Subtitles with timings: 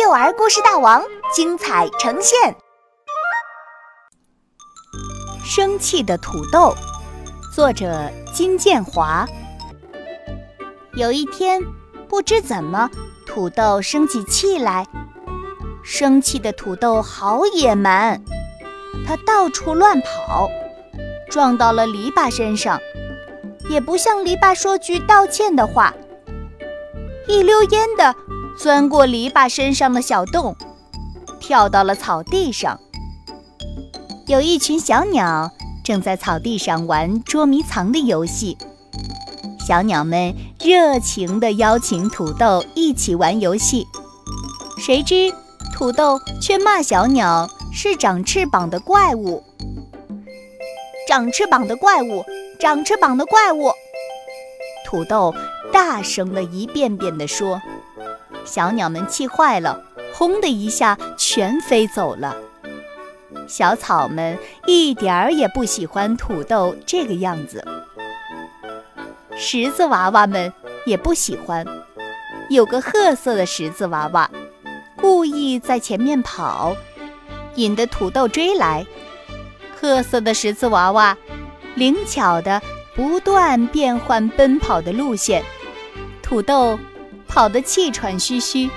[0.00, 1.02] 幼儿故事大王
[1.34, 2.54] 精彩呈现。
[5.44, 6.72] 生气的土豆，
[7.52, 9.26] 作者金建华。
[10.94, 11.60] 有一天，
[12.08, 12.88] 不知怎么，
[13.26, 14.86] 土豆生起气来。
[15.82, 18.22] 生气的土豆好野蛮，
[19.04, 20.48] 它到处乱跑，
[21.28, 22.78] 撞到了篱笆身上，
[23.68, 25.92] 也不向篱笆说句道歉的话，
[27.26, 28.14] 一溜烟的。
[28.58, 30.56] 钻过篱笆身上的小洞，
[31.38, 32.80] 跳到了草地上。
[34.26, 35.52] 有一群小鸟
[35.84, 38.58] 正在草地上玩捉迷藏的游戏。
[39.64, 43.86] 小鸟们热情地邀请土豆一起玩游戏，
[44.76, 45.32] 谁知
[45.72, 49.44] 土豆却骂小鸟是长翅膀的怪物。
[51.06, 52.24] 长翅膀的怪物，
[52.58, 53.70] 长翅膀的怪物！
[54.84, 55.32] 土豆
[55.72, 57.62] 大声地一遍遍地说。
[58.48, 59.84] 小鸟们气坏了，
[60.14, 62.34] 轰的一下全飞走了。
[63.46, 67.62] 小草们一点儿也不喜欢土豆这个样子，
[69.36, 70.50] 十字娃娃们
[70.86, 71.64] 也不喜欢。
[72.48, 74.30] 有个褐色的十字娃娃，
[74.96, 76.74] 故意在前面跑，
[77.54, 78.86] 引得土豆追来。
[79.78, 81.16] 褐色的十字娃娃
[81.74, 82.60] 灵巧地
[82.96, 85.44] 不断变换奔跑的路线，
[86.22, 86.78] 土豆。
[87.38, 88.68] 跑得气喘吁吁，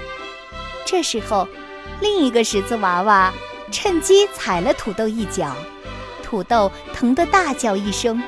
[0.85, 1.47] 这时候，
[1.99, 3.33] 另一个十字娃娃
[3.71, 5.55] 趁机踩了土豆一脚，
[6.21, 8.21] 土豆疼得大叫一声，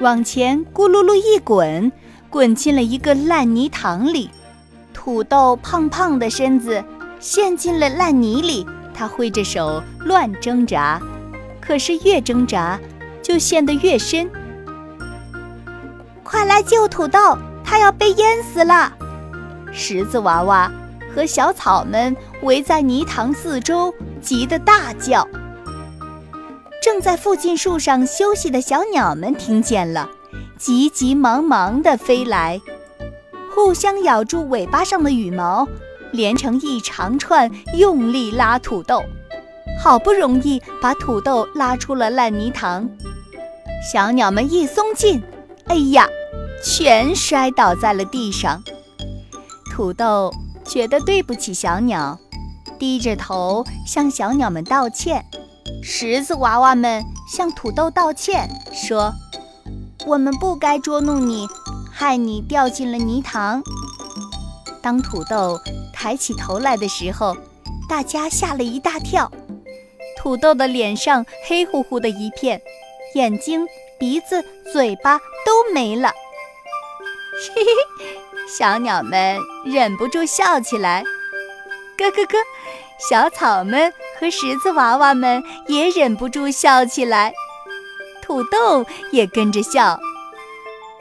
[0.00, 1.92] 往前咕噜噜一滚，
[2.30, 4.30] 滚进了一个烂泥塘里。
[4.94, 6.82] 土豆胖胖的身子
[7.20, 10.98] 陷进了烂泥里，他挥着手乱挣扎，
[11.60, 12.80] 可是越挣扎
[13.22, 14.30] 就陷得越深。
[16.24, 18.90] 快来救土豆，他要被淹死了！
[19.72, 20.70] 十字娃娃
[21.14, 25.26] 和小草们围在泥塘四周，急得大叫。
[26.82, 30.08] 正在附近树上休息的小鸟们听见了，
[30.56, 32.60] 急急忙忙地飞来，
[33.54, 35.66] 互相咬住尾巴上的羽毛，
[36.12, 39.02] 连成一长串，用力拉土豆。
[39.82, 42.88] 好不容易把土豆拉出了烂泥塘，
[43.92, 45.22] 小鸟们一松劲，
[45.66, 46.08] 哎呀，
[46.62, 48.62] 全摔倒在了地上。
[49.76, 50.32] 土豆
[50.64, 52.18] 觉得对不起小鸟，
[52.78, 55.22] 低着头向小鸟们道歉。
[55.82, 59.12] 石子娃娃们向土豆道歉，说
[60.08, 61.46] ：“我们不该捉弄你，
[61.92, 63.62] 害你掉进了泥塘。”
[64.80, 65.60] 当土豆
[65.92, 67.36] 抬起头来的时候，
[67.86, 69.30] 大家吓了一大跳。
[70.16, 72.62] 土豆的脸上黑乎乎的一片，
[73.14, 73.66] 眼睛、
[73.98, 76.08] 鼻子、嘴巴都没了。
[77.54, 78.15] 嘿嘿。
[78.48, 81.02] 小鸟们忍不住笑起来，
[81.96, 82.38] 咯咯咯！
[82.98, 87.32] 小草们和石子娃娃们也忍不住笑起来，
[88.22, 89.98] 土豆也跟着笑，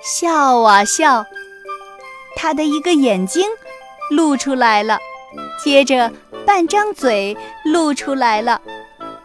[0.03, 1.25] 笑啊笑。
[2.35, 3.47] 它的一个眼睛
[4.11, 4.99] 露出来了，
[5.63, 6.11] 接着
[6.45, 8.61] 半张嘴露出来了，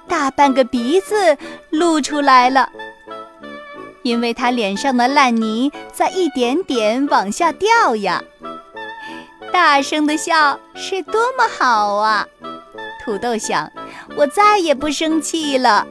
[0.07, 1.37] 大半个鼻子
[1.71, 2.71] 露出来了。
[4.03, 8.23] 因为他脸上的烂泥在一点点往下掉呀，
[9.53, 12.27] 大声的笑是多么好啊！
[13.05, 13.71] 土豆想，
[14.17, 15.87] 我再也不生气了。